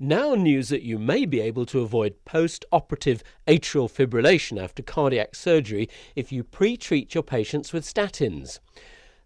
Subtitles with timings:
[0.00, 5.36] Now, news that you may be able to avoid post operative atrial fibrillation after cardiac
[5.36, 8.58] surgery if you pre treat your patients with statins.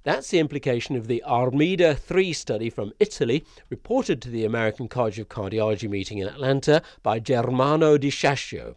[0.02, 5.18] That's the implication of the ARMYDA 3 study from Italy, reported to the American College
[5.18, 8.76] of Cardiology meeting in Atlanta by Germano Di Sciascio.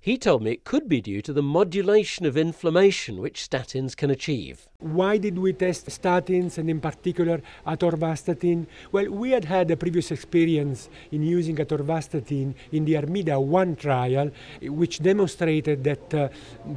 [0.00, 4.10] He told me it could be due to the modulation of inflammation which statins can
[4.10, 4.68] achieve.
[4.78, 8.68] Why did we test statins and in particular atorvastatin?
[8.92, 14.30] Well, we had had a previous experience in using atorvastatin in the ARMYDA 1 trial,
[14.62, 16.28] which demonstrated that uh,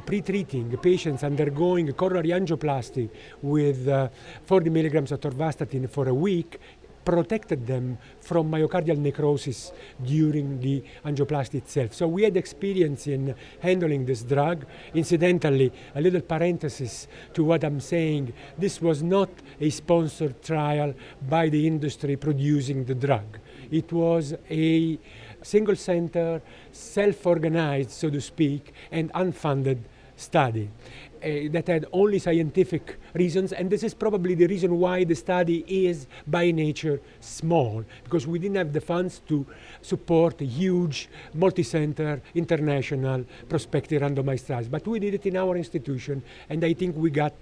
[0.04, 3.08] pre-treating patients undergoing coronary angioplasty
[3.40, 4.08] with uh,
[4.46, 6.58] 40 milligrams atorvastatin for a week
[7.04, 9.72] protected them from myocardial necrosis
[10.04, 11.94] during the angioplasty itself.
[11.94, 14.64] So we had experience in handling this drug.
[14.94, 19.30] Incidentally, a little parenthesis to what I'm saying, this was not
[19.60, 20.94] a sponsored trial
[21.28, 23.38] by the industry producing the drug.
[23.70, 24.98] It was a
[25.42, 26.42] single center,
[26.72, 29.78] self organized, so to speak, and unfunded
[30.22, 35.14] study uh, that had only scientific reasons, and this is probably the reason why the
[35.14, 39.46] study is by nature small, because we didn't have the funds to
[39.82, 44.68] support huge multi-center international prospective randomized trials.
[44.68, 47.34] But we did it in our institution, and I think we got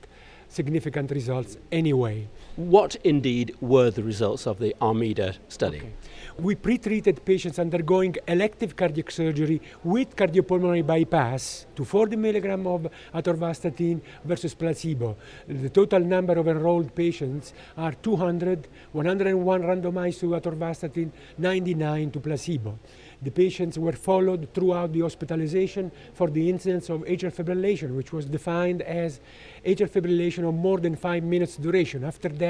[0.49, 2.27] significant results anyway.
[2.61, 5.79] What indeed were the results of the ARMYDA study?
[5.79, 5.93] Okay.
[6.39, 12.87] We pre treated patients undergoing elective cardiac surgery with cardiopulmonary bypass to 40 milligram of
[13.15, 15.17] atorvastatin versus placebo.
[15.49, 22.79] The total number of enrolled patients are 200, 101 randomized to atorvastatin, 99 to placebo.
[23.23, 28.25] The patients were followed throughout the hospitalization for the incidence of atrial fibrillation, which was
[28.25, 29.21] defined as
[29.67, 32.03] atrial fibrillation of more than five minutes duration.
[32.03, 32.50] After that,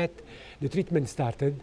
[0.61, 1.61] the treatment started,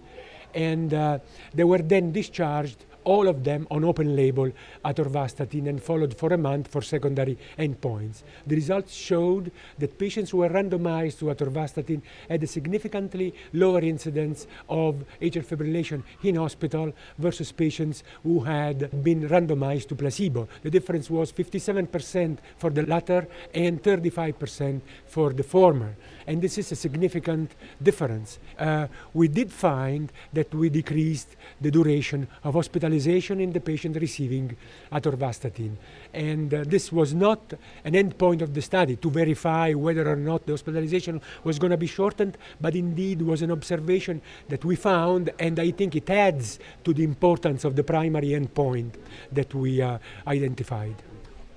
[0.54, 1.20] and uh,
[1.54, 4.52] they were then discharged all of them on open label
[4.84, 8.24] atorvastatin and followed for a month for secondary endpoints.
[8.46, 14.46] The results showed that patients who were randomized to atorvastatin had a significantly lower incidence
[14.68, 20.50] of atrial fibrillation in hospital versus patients who had been randomized to placebo.
[20.64, 25.96] The difference was 57% for the latter and 35% for the former.
[26.28, 27.52] And this is a significant
[27.82, 28.40] difference.
[28.60, 33.96] Uh, we did find that we decreased the duration of hospitalization hospitalization in the patient
[33.96, 34.56] receiving
[34.92, 35.78] atorvastatin.
[36.14, 37.54] And uh, this was not
[37.86, 41.78] an endpoint of the study to verify whether or not the hospitalization was going to
[41.78, 46.60] be shortened, but indeed was an observation that we found, and I think it adds
[46.84, 48.96] to the importance of the primary endpoint
[49.32, 50.96] that we uh, identified.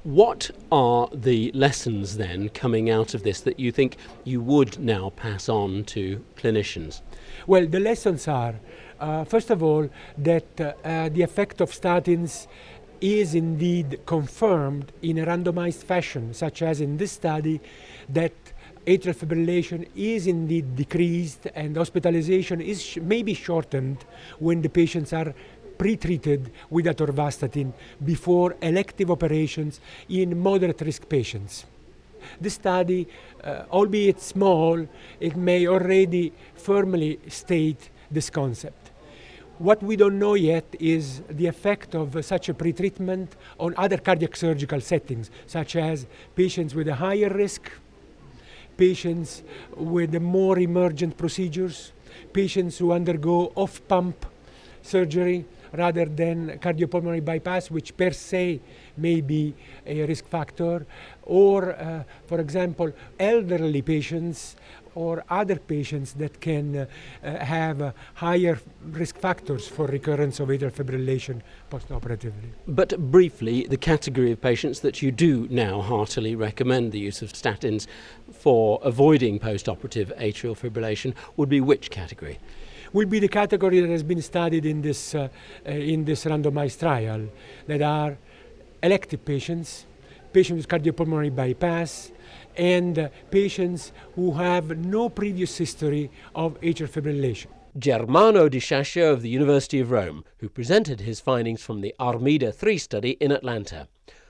[0.03, 5.11] What are the lessons then coming out of this that you think you would now
[5.11, 7.03] pass on to clinicians?
[7.47, 8.55] Well, the lessons are
[9.01, 9.89] uh, first of all,
[10.19, 12.47] that uh, the effect of statins
[13.01, 17.61] is indeed confirmed in a randomized fashion, such as in this study,
[18.09, 18.33] that
[18.87, 24.05] atrial fibrillation is indeed decreased and hospitalization is sh- maybe shortened
[24.39, 25.35] when the patients are
[25.79, 27.73] pre-treated with atorvastatin
[28.05, 31.65] before elective operations in moderate risk patients.
[32.39, 33.09] This study,
[33.43, 34.87] uh, albeit small,
[35.21, 38.90] it may already firmly state this concept.
[39.61, 44.35] What we don't know yet is the effect of such a pretreatment on other cardiac
[44.35, 47.71] surgical settings, such as patients with a higher risk,
[48.79, 49.43] patients
[49.77, 51.93] with more emergent procedures,
[52.33, 54.25] patients who undergo off pump
[54.81, 58.61] surgery, rather than cardiopulmonary bypass, which per se
[58.97, 59.55] may be
[59.87, 60.87] a risk factor,
[61.23, 64.57] or, uh, for example, elderly patients
[64.95, 66.87] or other patients that can uh,
[67.45, 68.59] have uh, higher
[68.91, 72.51] risk factors for recurrence of atrial fibrillation postoperatively.
[72.67, 77.33] But briefly, the category of patients that you do now heartily recommend the use of
[77.33, 77.87] statins
[78.33, 82.39] for avoiding postoperative atrial fibrillation would be which category?
[82.93, 85.29] Will be the category that has been studied in this, uh,
[85.65, 87.29] in this randomized trial
[87.67, 88.19] that are
[88.83, 89.87] elective patients,
[90.33, 92.11] patients with cardiopulmonary bypass,
[92.57, 97.47] and uh, patients who have no previous history of atrial fibrillation.
[97.79, 102.53] Germano Di Sciascio of the University of Rome, who presented his findings from the ARMYDA
[102.53, 103.87] 3 study in Atlanta.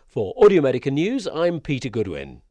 [0.06, 0.61] For Audio
[0.91, 2.43] News, I'm Peter Goodwin.